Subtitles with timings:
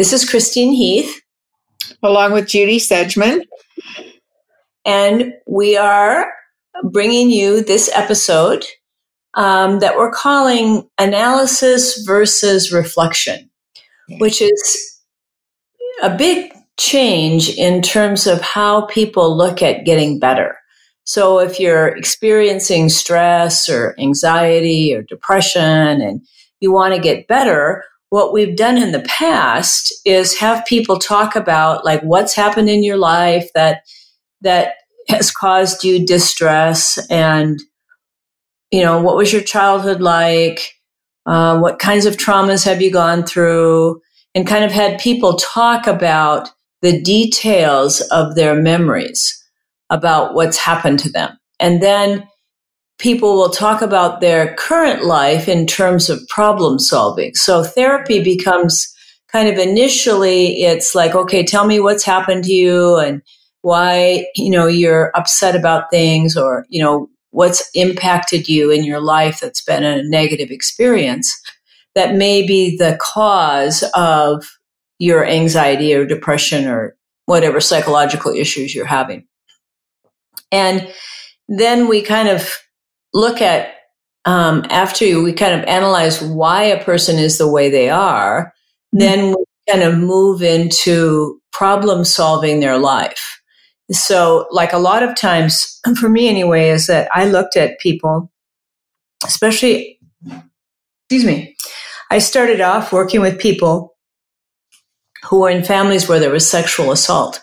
[0.00, 1.20] This is Christine Heath.
[2.02, 3.42] Along with Judy Sedgeman.
[4.86, 6.32] And we are
[6.84, 8.64] bringing you this episode
[9.34, 13.50] um, that we're calling Analysis versus Reflection,
[14.20, 15.02] which is
[16.02, 20.56] a big change in terms of how people look at getting better.
[21.04, 26.26] So if you're experiencing stress or anxiety or depression and
[26.58, 31.36] you want to get better, what we've done in the past is have people talk
[31.36, 33.82] about like what's happened in your life that
[34.42, 34.74] that
[35.08, 37.60] has caused you distress and
[38.70, 40.74] you know what was your childhood like?
[41.26, 44.00] Uh, what kinds of traumas have you gone through?
[44.34, 46.50] And kind of had people talk about
[46.82, 49.36] the details of their memories
[49.90, 51.36] about what's happened to them.
[51.58, 52.28] And then
[53.00, 57.34] people will talk about their current life in terms of problem solving.
[57.34, 58.24] So therapy mm-hmm.
[58.24, 58.94] becomes
[59.32, 63.22] kind of initially it's like, okay, tell me what's happened to you and
[63.62, 69.00] why, you know, you're upset about things or, you know, what's impacted you in your
[69.00, 71.40] life that's been a negative experience
[71.94, 74.46] that may be the cause of
[74.98, 79.26] your anxiety or depression or whatever psychological issues you're having.
[80.52, 80.92] And
[81.48, 82.58] then we kind of
[83.12, 83.74] look at
[84.24, 88.52] um, after we kind of analyze why a person is the way they are,
[88.94, 88.98] mm-hmm.
[88.98, 93.40] then we kind of move into problem solving their life.
[93.90, 98.30] So, like a lot of times, for me anyway, is that I looked at people,
[99.24, 101.56] especially, excuse me,
[102.10, 103.96] I started off working with people
[105.28, 107.42] who were in families where there was sexual assault.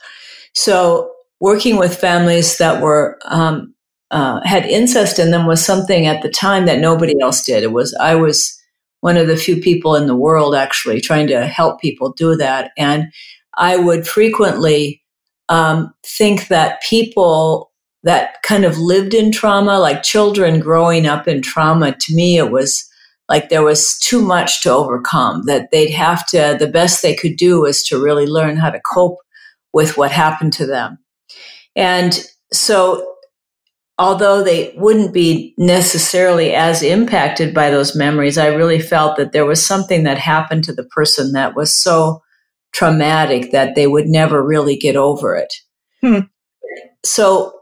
[0.54, 3.76] So, working with families that were um,
[4.12, 7.64] uh, had incest in them was something at the time that nobody else did.
[7.64, 8.58] It was I was
[9.02, 12.72] one of the few people in the world actually trying to help people do that,
[12.78, 13.12] and
[13.56, 15.04] I would frequently
[15.50, 17.72] um, think that people
[18.04, 22.52] that kind of lived in trauma, like children growing up in trauma, to me it
[22.52, 22.88] was
[23.28, 25.44] like there was too much to overcome.
[25.48, 26.56] That they'd have to.
[26.58, 29.18] The best they could do was to really learn how to cope
[29.74, 30.98] with what happened to them,
[31.76, 33.17] and so
[34.00, 39.46] although they wouldn't be necessarily as impacted by those memories, I really felt that there
[39.46, 42.22] was something that happened to the person that was so
[42.74, 45.54] traumatic that they would never really get over it.
[46.02, 46.20] Hmm.
[47.04, 47.54] So,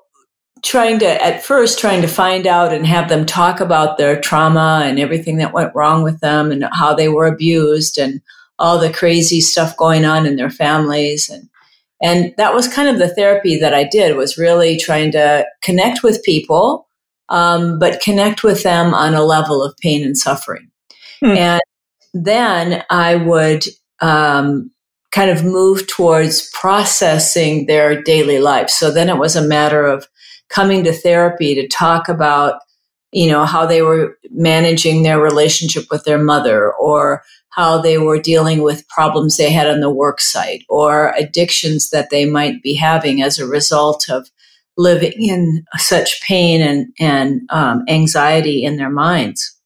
[0.64, 4.82] trying to, at first, trying to find out and have them talk about their trauma
[4.84, 8.20] and everything that went wrong with them and how they were abused and
[8.58, 11.50] all the crazy stuff going on in their families and
[12.02, 16.04] and that was kind of the therapy that I did was really trying to connect
[16.04, 16.88] with people,
[17.30, 20.70] um, but connect with them on a level of pain and suffering.
[21.22, 21.38] Hmm.
[21.38, 21.62] And
[22.14, 23.64] then I would
[24.02, 24.72] um,
[25.12, 28.70] kind of move towards processing their daily life.
[28.70, 30.08] So then it was a matter of
[30.50, 32.60] coming to therapy to talk about,
[33.14, 37.24] you know, how they were managing their relationship with their mother or
[37.56, 42.10] how they were dealing with problems they had on the work site or addictions that
[42.10, 44.30] they might be having as a result of
[44.78, 49.58] living in such pain and, and um, anxiety in their minds.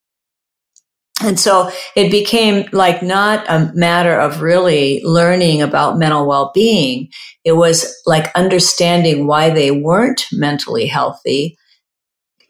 [1.24, 7.10] And so it became like not a matter of really learning about mental well being.
[7.44, 11.58] It was like understanding why they weren't mentally healthy,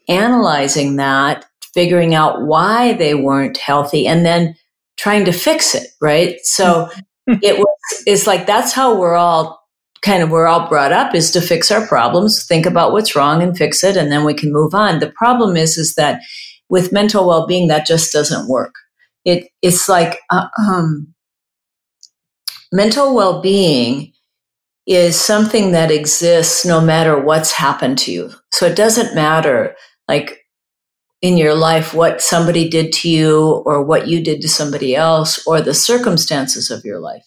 [0.06, 4.54] analyzing that, figuring out why they weren't healthy, and then
[5.00, 6.38] trying to fix it, right?
[6.42, 6.88] So
[7.26, 9.58] it was, it's like that's how we're all
[10.02, 13.42] kind of we're all brought up is to fix our problems, think about what's wrong
[13.42, 14.98] and fix it, and then we can move on.
[14.98, 16.22] The problem is, is that
[16.68, 18.74] with mental well-being, that just doesn't work.
[19.24, 21.14] It it's like uh, um,
[22.72, 24.12] mental well-being
[24.86, 28.30] is something that exists no matter what's happened to you.
[28.52, 29.76] So it doesn't matter
[30.08, 30.39] like
[31.22, 35.46] in your life what somebody did to you or what you did to somebody else
[35.46, 37.24] or the circumstances of your life.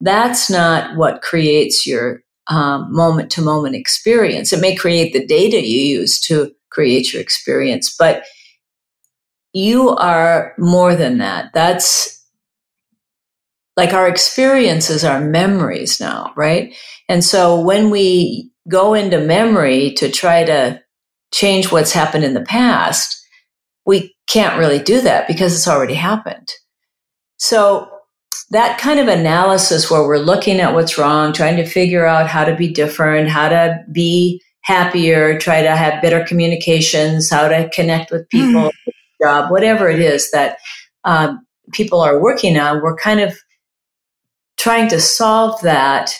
[0.00, 4.52] That's not what creates your moment to moment experience.
[4.52, 8.24] It may create the data you use to create your experience, but
[9.52, 11.52] you are more than that.
[11.52, 12.24] That's
[13.76, 16.74] like our experiences are memories now, right?
[17.08, 20.80] And so when we go into memory to try to
[21.32, 23.21] change what's happened in the past,
[23.86, 26.48] we can't really do that because it's already happened.
[27.36, 27.88] So
[28.50, 32.44] that kind of analysis where we're looking at what's wrong, trying to figure out how
[32.44, 38.10] to be different, how to be happier, try to have better communications, how to connect
[38.10, 38.92] with people, mm.
[39.22, 40.58] job, whatever it is that
[41.04, 43.36] um, people are working on, we're kind of
[44.56, 46.14] trying to solve that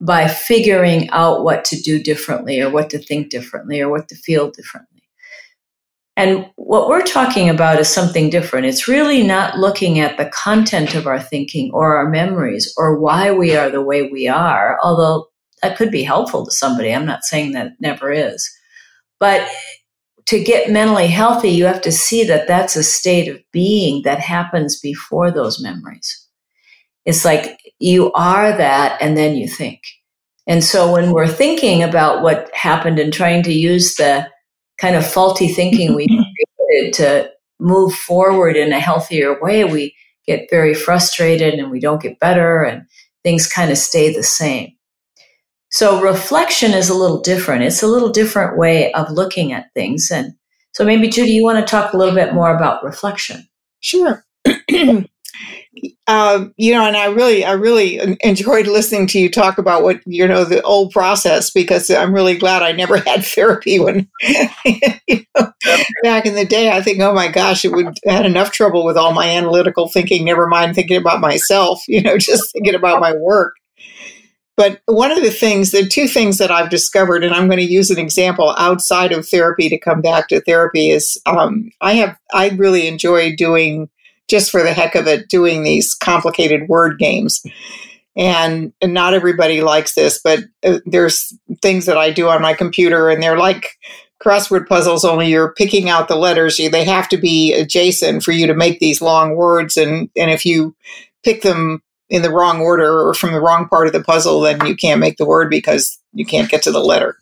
[0.00, 4.16] by figuring out what to do differently or what to think differently or what to
[4.16, 4.91] feel differently.
[6.16, 8.66] And what we're talking about is something different.
[8.66, 13.30] It's really not looking at the content of our thinking or our memories or why
[13.30, 15.28] we are the way we are, although
[15.62, 16.92] that could be helpful to somebody.
[16.92, 18.50] I'm not saying that it never is.
[19.18, 19.48] But
[20.26, 24.20] to get mentally healthy, you have to see that that's a state of being that
[24.20, 26.26] happens before those memories.
[27.04, 29.80] It's like you are that and then you think.
[30.46, 34.28] And so when we're thinking about what happened and trying to use the
[34.78, 36.06] kind of faulty thinking we
[36.58, 37.30] created to
[37.60, 39.94] move forward in a healthier way, we
[40.26, 42.86] get very frustrated and we don't get better and
[43.22, 44.72] things kind of stay the same.
[45.70, 47.64] So reflection is a little different.
[47.64, 50.10] It's a little different way of looking at things.
[50.12, 50.34] And
[50.72, 53.48] so maybe Judy, you want to talk a little bit more about reflection.
[53.80, 54.24] Sure.
[56.06, 60.00] Um, you know, and I really, I really enjoyed listening to you talk about what
[60.04, 64.08] you know the old process because I'm really glad I never had therapy when
[64.64, 65.52] you know,
[66.02, 66.70] back in the day.
[66.70, 69.88] I think, oh my gosh, it would I had enough trouble with all my analytical
[69.88, 70.24] thinking.
[70.24, 71.82] Never mind thinking about myself.
[71.92, 73.54] You know, just thinking about my work.
[74.56, 77.70] But one of the things, the two things that I've discovered, and I'm going to
[77.70, 82.16] use an example outside of therapy to come back to therapy, is um, I have
[82.32, 83.90] I really enjoy doing
[84.32, 87.42] just for the heck of it doing these complicated word games.
[88.16, 92.54] And, and not everybody likes this, but uh, there's things that I do on my
[92.54, 93.78] computer, and they're like
[94.24, 95.04] crossword puzzles.
[95.04, 96.58] Only you're picking out the letters.
[96.58, 100.30] You, they have to be adjacent for you to make these long words, and and
[100.30, 100.74] if you
[101.22, 104.64] pick them in the wrong order or from the wrong part of the puzzle, then
[104.66, 107.16] you can't make the word because you can't get to the letter.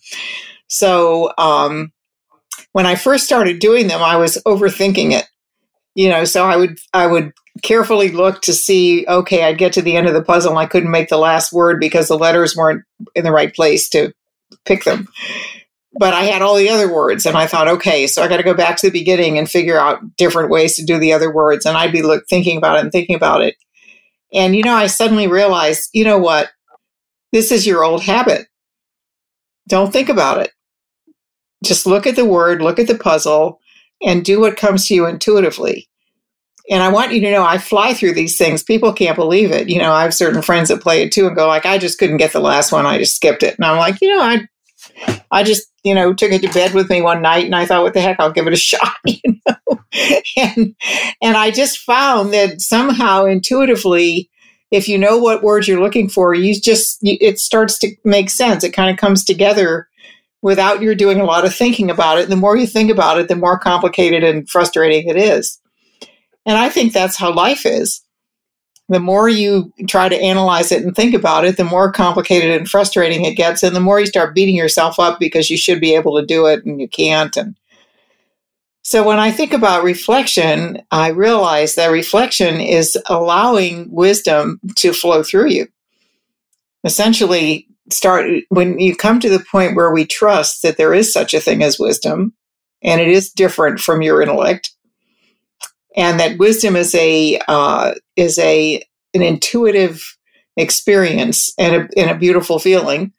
[0.66, 1.92] So um,
[2.72, 5.26] when I first started doing them, I was overthinking it
[5.94, 7.32] you know so i would i would
[7.62, 10.66] carefully look to see okay i'd get to the end of the puzzle and i
[10.66, 12.84] couldn't make the last word because the letters weren't
[13.14, 14.12] in the right place to
[14.64, 15.08] pick them.
[15.98, 18.42] But i had all the other words and i thought okay so i got to
[18.42, 21.66] go back to the beginning and figure out different ways to do the other words.
[21.66, 23.56] And i'd be look, thinking about it and thinking about it.
[24.32, 26.50] And you know i suddenly realized you know what?
[27.32, 28.46] This is your old habit.
[29.68, 30.50] Don't think about it.
[31.64, 33.60] Just look at the word look at the puzzle
[34.02, 35.88] and do what comes to you intuitively.
[36.70, 38.62] And I want you to know I fly through these things.
[38.62, 39.68] People can't believe it.
[39.68, 41.98] You know, I have certain friends that play it too and go like, I just
[41.98, 42.86] couldn't get the last one.
[42.86, 43.56] I just skipped it.
[43.56, 44.46] And I'm like, you know, I
[45.30, 47.82] I just, you know, took it to bed with me one night and I thought,
[47.82, 49.80] what the heck, I'll give it a shot, you know.
[50.36, 50.74] and
[51.20, 54.30] and I just found that somehow intuitively,
[54.70, 58.62] if you know what words you're looking for, you just it starts to make sense.
[58.62, 59.88] It kind of comes together
[60.42, 62.22] without you doing a lot of thinking about it.
[62.22, 65.58] And the more you think about it, the more complicated and frustrating it is.
[66.46, 68.02] And I think that's how life is.
[68.88, 72.68] The more you try to analyze it and think about it, the more complicated and
[72.68, 73.62] frustrating it gets.
[73.62, 76.46] And the more you start beating yourself up because you should be able to do
[76.46, 77.36] it and you can't.
[77.36, 77.56] And
[78.82, 85.22] so when I think about reflection, I realize that reflection is allowing wisdom to flow
[85.22, 85.68] through you.
[86.82, 91.34] Essentially, start when you come to the point where we trust that there is such
[91.34, 92.34] a thing as wisdom
[92.82, 94.72] and it is different from your intellect
[95.96, 98.82] and that wisdom is a uh, is a
[99.14, 100.16] an intuitive
[100.56, 103.12] experience and a, and a beautiful feeling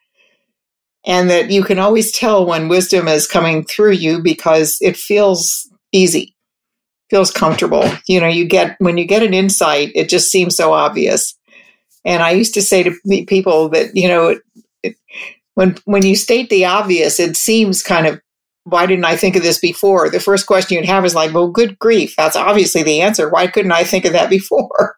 [1.05, 5.69] and that you can always tell when wisdom is coming through you because it feels
[5.91, 6.35] easy
[7.09, 7.83] feels comfortable.
[8.07, 11.35] You know you get when you get an insight it just seems so obvious.
[12.03, 12.95] And I used to say to
[13.27, 14.35] people that, you know,
[15.55, 18.21] when when you state the obvious, it seems kind of
[18.63, 20.09] why didn't I think of this before?
[20.09, 23.29] The first question you'd have is like, well, good grief, that's obviously the answer.
[23.29, 24.95] Why couldn't I think of that before?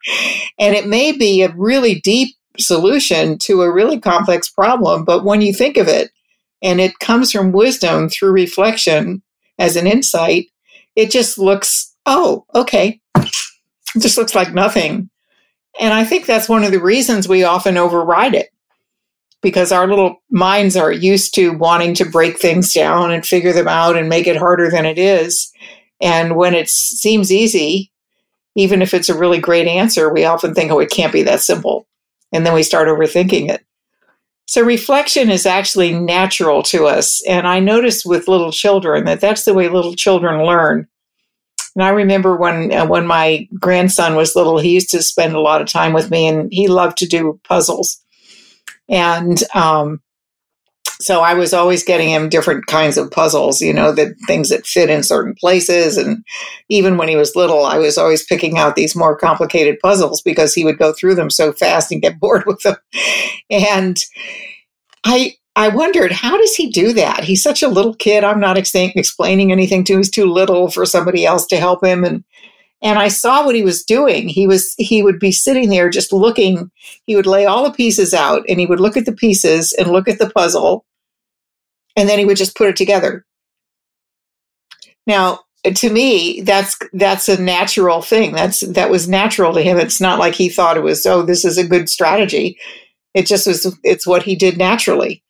[0.59, 5.41] And it may be a really deep solution to a really complex problem, but when
[5.41, 6.11] you think of it
[6.61, 9.23] and it comes from wisdom through reflection
[9.57, 10.47] as an insight,
[10.95, 12.99] it just looks, oh, okay.
[13.15, 15.09] It just looks like nothing.
[15.79, 18.49] And I think that's one of the reasons we often override it
[19.43, 23.67] because our little minds are used to wanting to break things down and figure them
[23.67, 25.51] out and make it harder than it is.
[26.01, 27.91] And when it seems easy,
[28.55, 31.41] even if it's a really great answer, we often think, oh, it can't be that
[31.41, 31.87] simple.
[32.31, 33.63] And then we start overthinking it.
[34.47, 37.23] So reflection is actually natural to us.
[37.27, 40.87] And I notice with little children that that's the way little children learn.
[41.75, 45.41] And I remember when uh, when my grandson was little, he used to spend a
[45.41, 47.99] lot of time with me, and he loved to do puzzles.
[48.93, 50.01] And um,
[51.01, 54.67] so I was always getting him different kinds of puzzles, you know, that things that
[54.67, 55.97] fit in certain places.
[55.97, 56.23] And
[56.69, 60.53] even when he was little, I was always picking out these more complicated puzzles because
[60.53, 62.75] he would go through them so fast and get bored with them.
[63.49, 63.97] And
[65.03, 67.23] I I wondered, how does he do that?
[67.23, 68.23] He's such a little kid.
[68.23, 69.99] I'm not ex- explaining anything to him.
[69.99, 72.03] He's too little for somebody else to help him.
[72.03, 72.23] And
[72.83, 74.27] and I saw what he was doing.
[74.27, 76.69] He was he would be sitting there just looking.
[77.07, 79.89] He would lay all the pieces out and he would look at the pieces and
[79.89, 80.85] look at the puzzle.
[81.95, 83.25] And then he would just put it together.
[85.07, 88.33] Now, to me, that's that's a natural thing.
[88.33, 89.77] That's that was natural to him.
[89.77, 92.57] It's not like he thought it was, oh, this is a good strategy.
[93.13, 95.23] It just was it's what he did naturally.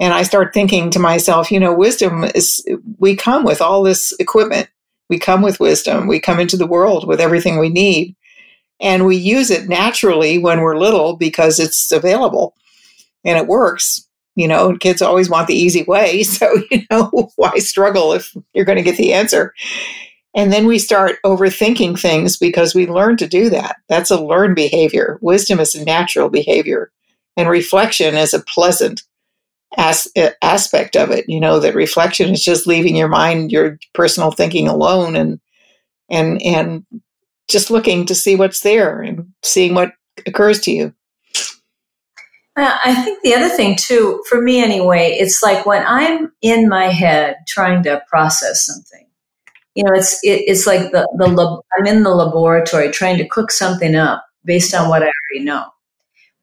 [0.00, 2.66] And I start thinking to myself, you know, wisdom is,
[2.98, 4.70] we come with all this equipment.
[5.10, 6.06] We come with wisdom.
[6.06, 8.16] We come into the world with everything we need.
[8.80, 12.54] And we use it naturally when we're little because it's available
[13.24, 14.06] and it works.
[14.36, 16.22] You know, kids always want the easy way.
[16.24, 19.52] So, you know, why struggle if you're going to get the answer?
[20.34, 23.76] And then we start overthinking things because we learn to do that.
[23.88, 25.18] That's a learned behavior.
[25.20, 26.92] Wisdom is a natural behavior,
[27.36, 29.02] and reflection is a pleasant
[29.76, 30.08] as,
[30.42, 31.28] aspect of it.
[31.28, 35.40] You know that reflection is just leaving your mind, your personal thinking alone, and
[36.08, 36.84] and and
[37.48, 39.92] just looking to see what's there and seeing what
[40.26, 40.94] occurs to you.
[42.56, 46.86] I think the other thing too, for me anyway, it's like when I'm in my
[46.86, 49.06] head trying to process something.
[49.74, 53.28] You know, it's it, it's like the the lab, I'm in the laboratory trying to
[53.28, 55.66] cook something up based on what I already know.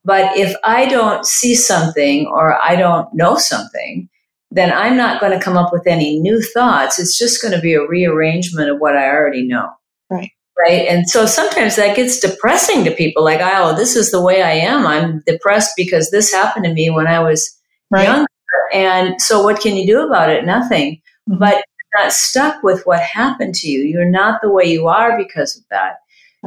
[0.07, 4.07] But if I don't see something or I don't know something,
[4.49, 6.97] then I'm not going to come up with any new thoughts.
[6.97, 9.69] It's just going to be a rearrangement of what I already know.
[10.09, 10.31] Right.
[10.57, 10.87] Right.
[10.87, 14.53] And so sometimes that gets depressing to people like, oh, this is the way I
[14.53, 14.87] am.
[14.87, 17.59] I'm depressed because this happened to me when I was
[17.91, 18.05] right.
[18.05, 18.27] younger.
[18.73, 20.45] And so what can you do about it?
[20.45, 21.01] Nothing.
[21.29, 21.39] Mm-hmm.
[21.39, 23.81] But you're not stuck with what happened to you.
[23.81, 25.97] You're not the way you are because of that.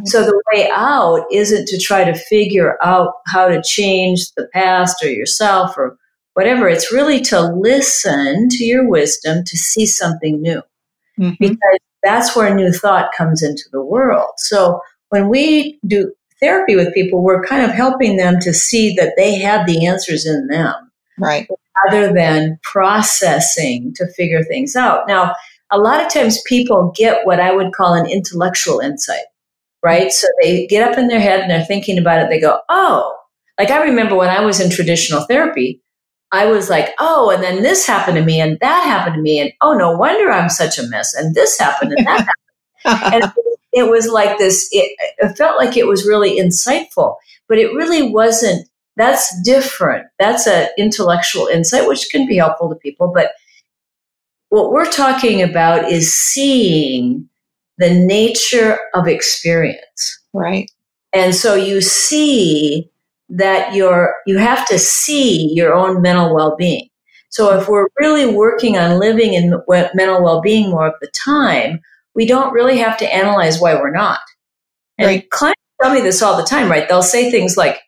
[0.04, 5.02] So the way out isn't to try to figure out how to change the past
[5.04, 5.98] or yourself or
[6.34, 6.68] whatever.
[6.68, 10.62] It's really to listen to your wisdom to see something new.
[11.18, 11.34] Mm-hmm.
[11.38, 14.30] Because that's where new thought comes into the world.
[14.38, 14.80] So
[15.10, 19.34] when we do therapy with people, we're kind of helping them to see that they
[19.34, 20.90] have the answers in them.
[21.18, 21.46] Right.
[21.84, 25.06] Rather than processing to figure things out.
[25.06, 25.34] Now,
[25.70, 29.24] a lot of times people get what I would call an intellectual insight
[29.82, 30.12] right?
[30.12, 32.28] So they get up in their head and they're thinking about it.
[32.28, 33.16] They go, oh,
[33.58, 35.82] like I remember when I was in traditional therapy,
[36.32, 39.40] I was like, oh, and then this happened to me and that happened to me.
[39.40, 41.14] And oh, no wonder I'm such a mess.
[41.14, 42.28] And this happened and that
[42.84, 43.22] happened.
[43.24, 43.32] and
[43.72, 47.16] it was like this, it, it felt like it was really insightful,
[47.48, 48.68] but it really wasn't.
[48.96, 50.06] That's different.
[50.18, 53.12] That's an intellectual insight, which can be helpful to people.
[53.14, 53.32] But
[54.50, 57.29] what we're talking about is seeing
[57.80, 60.20] the nature of experience.
[60.32, 60.70] Right.
[61.12, 62.88] And so you see
[63.30, 66.88] that you're, you have to see your own mental well being.
[67.30, 69.50] So if we're really working on living in
[69.94, 71.80] mental well being more of the time,
[72.14, 74.20] we don't really have to analyze why we're not.
[74.98, 75.30] And right.
[75.30, 76.88] clients tell me this all the time, right?
[76.88, 77.80] They'll say things like,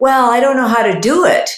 [0.00, 1.48] well, I don't know how to do it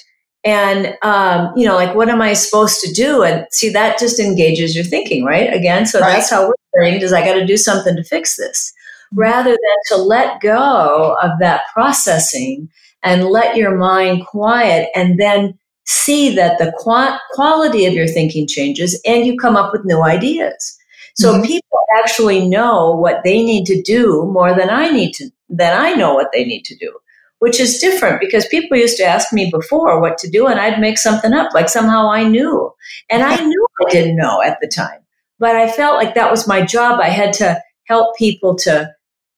[0.44, 4.18] and um, you know like what am i supposed to do and see that just
[4.18, 6.12] engages your thinking right again so right.
[6.12, 8.72] that's how we're trained is i got to do something to fix this
[9.12, 12.68] rather than to let go of that processing
[13.02, 18.46] and let your mind quiet and then see that the qu- quality of your thinking
[18.46, 20.76] changes and you come up with new ideas
[21.14, 21.42] so mm-hmm.
[21.42, 25.92] people actually know what they need to do more than i need to than i
[25.94, 26.92] know what they need to do
[27.40, 30.78] which is different because people used to ask me before what to do and I'd
[30.78, 32.72] make something up like somehow I knew.
[33.10, 34.99] And I knew I didn't know at the time,
[35.40, 37.00] but I felt like that was my job.
[37.00, 38.92] I had to help people to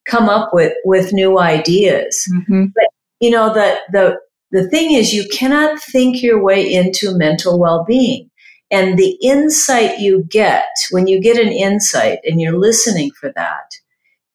[0.07, 2.29] come up with, with new ideas.
[2.31, 2.67] Mm-hmm.
[2.75, 2.85] But
[3.21, 4.19] you know, the, the,
[4.51, 8.29] the thing is you cannot think your way into mental well-being.
[8.71, 13.71] And the insight you get when you get an insight and you're listening for that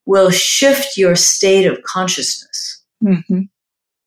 [0.05, 2.83] will shift your state of consciousness.
[3.03, 3.41] Mm-hmm.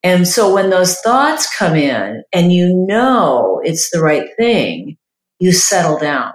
[0.03, 4.97] And so when those thoughts come in and you know it's the right thing,
[5.41, 6.33] you settle down.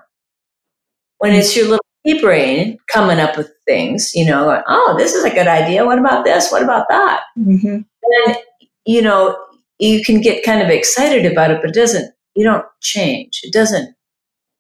[1.26, 5.16] When it's your little monkey brain coming up with things, you know, like, oh, this
[5.16, 5.84] is a good idea.
[5.84, 6.52] What about this?
[6.52, 7.24] What about that?
[7.36, 7.80] Mm-hmm.
[8.28, 8.38] And,
[8.86, 9.36] you know,
[9.80, 13.40] you can get kind of excited about it, but it doesn't, you don't change.
[13.42, 13.96] It doesn't.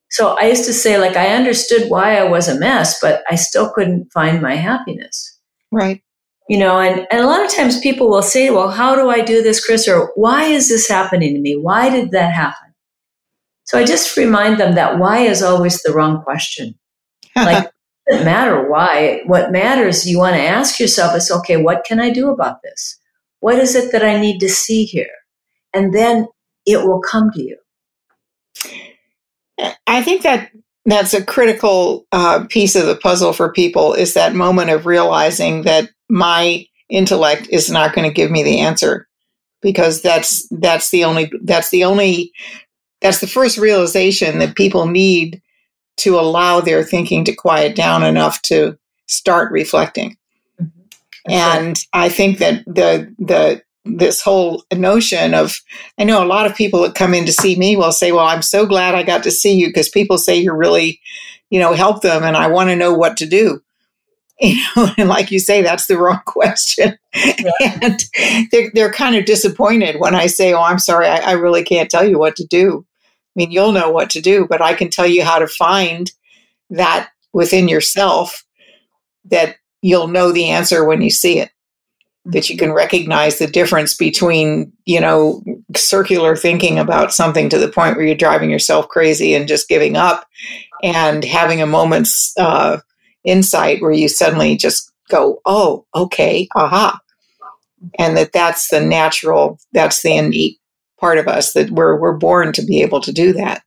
[0.09, 3.35] So I used to say, like, I understood why I was a mess, but I
[3.35, 5.39] still couldn't find my happiness.
[5.71, 6.01] Right.
[6.49, 9.21] You know, and, and a lot of times people will say, well, how do I
[9.21, 9.87] do this, Chris?
[9.87, 11.55] Or why is this happening to me?
[11.55, 12.64] Why did that happen?
[13.65, 16.75] So I just remind them that why is always the wrong question.
[17.35, 17.65] like,
[18.07, 19.21] it doesn't matter why.
[19.25, 22.99] What matters, you want to ask yourself is, okay, what can I do about this?
[23.39, 25.09] What is it that I need to see here?
[25.73, 26.27] And then
[26.65, 27.57] it will come to you.
[29.87, 30.51] I think that
[30.85, 35.63] that's a critical uh, piece of the puzzle for people is that moment of realizing
[35.63, 39.07] that my intellect is not going to give me the answer
[39.61, 42.31] because that's that's the only that's the only
[43.05, 45.41] that's the first realization that people need
[45.97, 50.17] to allow their thinking to quiet down enough to start reflecting.
[50.59, 51.31] Mm-hmm.
[51.31, 51.85] And right.
[51.93, 55.55] I think that the the this whole notion of
[55.99, 58.25] I know a lot of people that come in to see me will say, "Well,
[58.25, 60.99] I'm so glad I got to see you because people say you really,
[61.51, 63.61] you know, help them and I want to know what to do."
[64.41, 66.97] You know, and like you say, that's the wrong question.
[67.15, 67.79] Yeah.
[67.81, 68.03] and
[68.51, 71.89] they're, they're kind of disappointed when I say, Oh, I'm sorry, I, I really can't
[71.89, 72.85] tell you what to do.
[73.35, 76.09] I mean, you'll know what to do, but I can tell you how to find
[76.69, 78.45] that within yourself
[79.25, 81.51] that you'll know the answer when you see it.
[82.27, 85.43] That you can recognize the difference between, you know,
[85.75, 89.95] circular thinking about something to the point where you're driving yourself crazy and just giving
[89.95, 90.25] up
[90.81, 92.79] and having a moment's uh,
[93.25, 96.99] insight where you suddenly just go, oh, okay, aha.
[97.99, 100.57] And that that's the natural, that's the innate
[100.99, 103.63] part of us that we're we're born to be able to do that.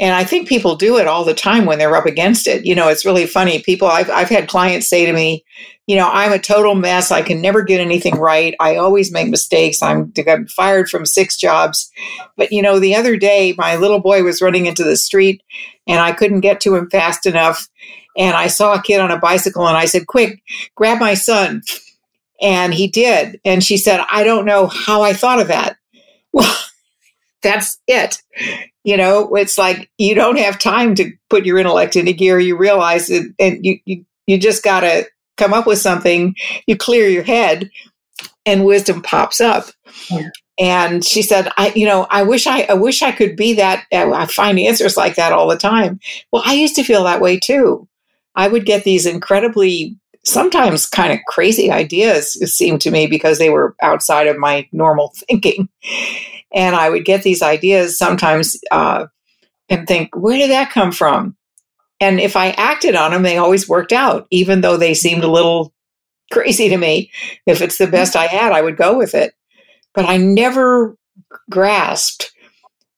[0.00, 2.66] And I think people do it all the time when they're up against it.
[2.66, 3.62] You know, it's really funny.
[3.62, 5.44] People, I've, I've had clients say to me,
[5.86, 7.12] you know, I'm a total mess.
[7.12, 8.56] I can never get anything right.
[8.58, 9.80] I always make mistakes.
[9.80, 11.88] I'm, I'm fired from six jobs.
[12.36, 15.40] But, you know, the other day, my little boy was running into the street
[15.86, 17.68] and I couldn't get to him fast enough.
[18.16, 20.42] And I saw a kid on a bicycle and I said, quick,
[20.74, 21.62] grab my son.
[22.40, 23.40] And he did.
[23.44, 25.76] And she said, I don't know how I thought of that.
[26.32, 26.56] Well,
[27.42, 28.22] that's it.
[28.84, 32.38] You know, it's like you don't have time to put your intellect into gear.
[32.38, 36.34] You realize it, and you, you, you just got to come up with something.
[36.66, 37.70] You clear your head,
[38.46, 39.66] and wisdom pops up.
[40.10, 40.30] Yeah.
[40.58, 43.84] And she said, "I, you know, I wish I, I wish I could be that.
[43.92, 46.00] I find answers like that all the time.
[46.32, 47.88] Well, I used to feel that way too.
[48.34, 53.38] I would get these incredibly sometimes kind of crazy ideas, it seemed to me, because
[53.38, 55.68] they were outside of my normal thinking.
[56.52, 59.06] And I would get these ideas sometimes uh,
[59.68, 61.36] and think, where did that come from?
[62.00, 65.30] And if I acted on them, they always worked out, even though they seemed a
[65.30, 65.72] little
[66.32, 67.10] crazy to me.
[67.46, 69.34] If it's the best I had, I would go with it.
[69.94, 70.96] But I never
[71.50, 72.32] grasped,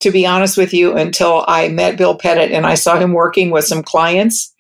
[0.01, 3.51] to be honest with you, until I met Bill Pettit and I saw him working
[3.51, 4.55] with some clients.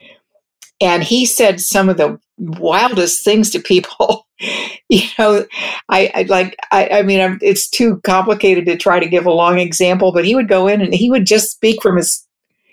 [0.80, 4.26] And he said some of the wildest things to people.
[4.88, 5.46] you know,
[5.88, 9.32] I, I like, I, I mean, I'm, it's too complicated to try to give a
[9.32, 12.26] long example, but he would go in and he would just speak from his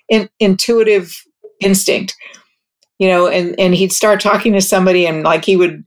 [0.09, 1.23] in, intuitive
[1.59, 2.15] instinct,
[2.99, 5.83] you know, and, and he'd start talking to somebody and like he would,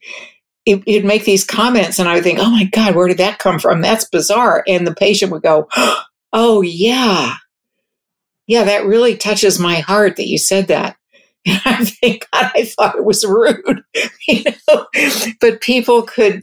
[0.65, 3.59] he'd make these comments and I would think, oh my God, where did that come
[3.59, 3.83] from?
[3.83, 4.65] That's bizarre.
[4.67, 5.69] And the patient would go,
[6.33, 7.35] oh yeah.
[8.47, 10.97] Yeah, that really touches my heart that you said that.
[11.47, 13.85] And I think God, I thought it was rude,
[14.29, 14.87] you know,
[15.41, 16.43] but people could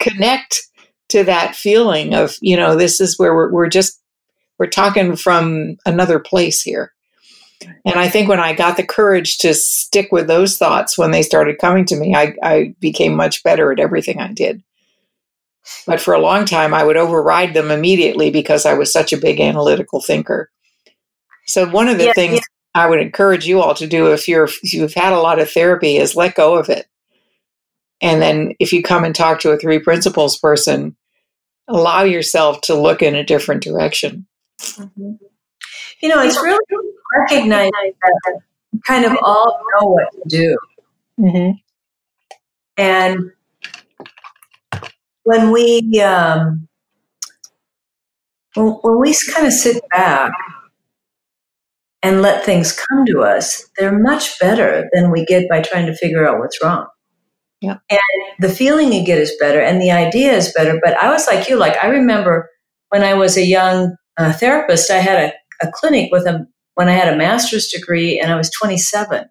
[0.00, 0.62] connect
[1.10, 4.00] to that feeling of, you know, this is where we're, we're just,
[4.58, 6.92] we're talking from another place here.
[7.84, 11.22] And I think when I got the courage to stick with those thoughts when they
[11.22, 14.62] started coming to me, I, I became much better at everything I did.
[15.86, 19.18] But for a long time, I would override them immediately because I was such a
[19.18, 20.50] big analytical thinker.
[21.46, 22.40] So one of the yeah, things
[22.74, 25.50] I would encourage you all to do if you're if you've had a lot of
[25.50, 26.86] therapy is let go of it.
[28.00, 30.96] And then if you come and talk to a three principles person,
[31.68, 34.26] allow yourself to look in a different direction.
[34.60, 35.12] Mm-hmm.
[36.00, 36.58] You know, it's really
[37.18, 37.70] recognizing
[38.02, 38.40] that
[38.86, 40.58] kind of all know what to do.
[41.18, 41.50] Mm-hmm.
[42.78, 43.32] And
[45.24, 46.68] when we um,
[48.54, 50.32] when, when we kind of sit back
[52.02, 55.94] and let things come to us, they're much better than we get by trying to
[55.94, 56.86] figure out what's wrong.
[57.60, 57.76] Yeah.
[57.90, 58.00] And
[58.38, 60.80] the feeling you get is better and the idea is better.
[60.82, 62.48] But I was like you, like I remember
[62.88, 65.32] when I was a young uh, therapist, I had
[65.62, 69.28] a, a clinic with a, when I had a master's degree and I was 27.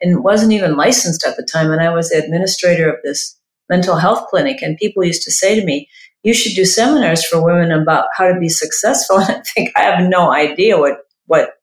[0.00, 1.72] and wasn't even licensed at the time.
[1.72, 3.36] And I was the administrator of this
[3.68, 4.62] mental health clinic.
[4.62, 5.88] And people used to say to me,
[6.22, 9.16] you should do seminars for women about how to be successful.
[9.28, 11.54] And I think I have no idea what, what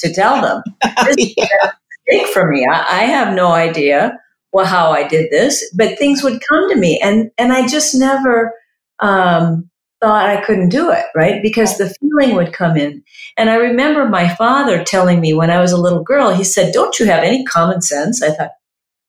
[0.00, 0.62] to tell them.
[1.06, 1.72] This yeah.
[2.06, 2.66] big for me.
[2.66, 4.18] I, I have no idea
[4.52, 7.94] well, how I did this, but things would come to me and, and I just
[7.94, 8.52] never,
[8.98, 11.42] um, thought I couldn't do it, right?
[11.42, 13.02] Because the feeling would come in.
[13.36, 16.72] And I remember my father telling me when I was a little girl, he said,
[16.72, 18.22] Don't you have any common sense?
[18.22, 18.52] I thought,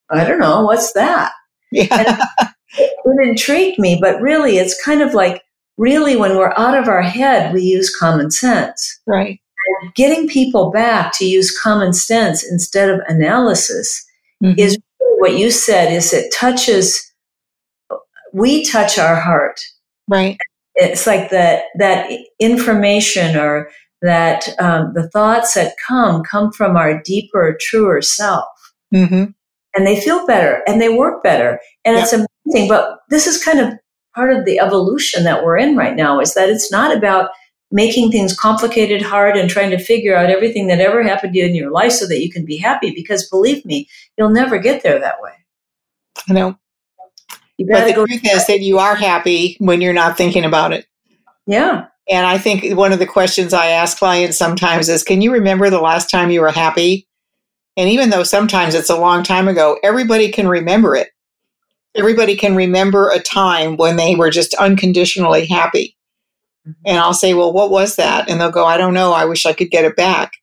[0.10, 1.32] I don't know, what's that?
[1.72, 2.20] Yeah.
[2.78, 5.42] it, it intrigued me, but really, it's kind of like
[5.78, 9.00] really when we're out of our head, we use common sense.
[9.08, 9.40] Right.
[9.96, 14.06] Getting people back to use common sense instead of analysis
[14.44, 14.58] mm-hmm.
[14.58, 14.78] is
[15.22, 17.14] what you said is it touches
[18.34, 19.60] we touch our heart
[20.08, 20.38] right
[20.76, 23.70] it's like that that information or
[24.02, 28.46] that um, the thoughts that come come from our deeper truer self
[28.94, 29.26] mm-hmm.
[29.76, 32.04] and they feel better and they work better and yep.
[32.04, 33.74] it's amazing but this is kind of
[34.16, 37.30] part of the evolution that we're in right now is that it's not about
[37.72, 41.46] making things complicated hard and trying to figure out everything that ever happened to you
[41.46, 44.84] in your life so that you can be happy because believe me you'll never get
[44.84, 45.32] there that way
[46.30, 46.58] i know
[47.68, 50.86] but the truth is that you are happy when you're not thinking about it.
[51.48, 51.88] Yeah.
[52.10, 55.70] And I think one of the questions I ask clients sometimes is Can you remember
[55.70, 57.08] the last time you were happy?
[57.78, 61.10] And even though sometimes it's a long time ago, everybody can remember it.
[61.96, 65.98] Everybody can remember a time when they were just unconditionally happy.
[66.68, 66.72] Mm-hmm.
[66.86, 68.30] And I'll say, Well, what was that?
[68.30, 69.14] And they'll go, I don't know.
[69.14, 70.34] I wish I could get it back.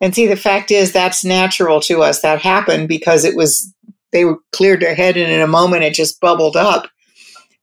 [0.00, 2.22] And see, the fact is, that's natural to us.
[2.22, 3.72] That happened because it was
[4.12, 6.88] they were cleared their head and in a moment it just bubbled up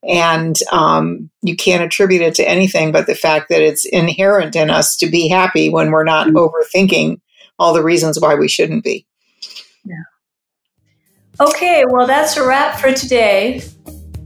[0.08, 4.70] and um, you can't attribute it to anything but the fact that it's inherent in
[4.70, 6.38] us to be happy when we're not mm-hmm.
[6.38, 7.20] overthinking
[7.58, 9.06] all the reasons why we shouldn't be
[9.86, 9.96] yeah
[11.40, 13.62] okay well that's a wrap for today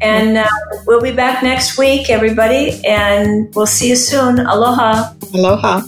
[0.04, 0.48] and uh,
[0.86, 4.40] we'll be back next week everybody and we'll see you soon.
[4.40, 5.14] Aloha.
[5.34, 5.82] Aloha.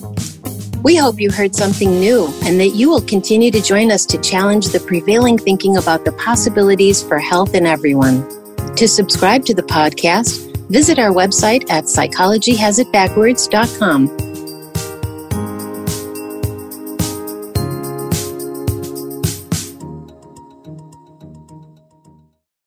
[0.84, 4.19] We hope you heard something new and that you will continue to join us to
[4.21, 8.25] challenge the prevailing thinking about the possibilities for health in everyone.
[8.75, 14.35] To subscribe to the podcast, visit our website at psychologyhasitbackwards.com